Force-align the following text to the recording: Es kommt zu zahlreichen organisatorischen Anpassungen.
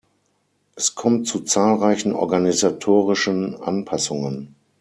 Es 0.75 0.95
kommt 0.95 1.27
zu 1.27 1.41
zahlreichen 1.41 2.13
organisatorischen 2.13 3.53
Anpassungen. 3.55 4.55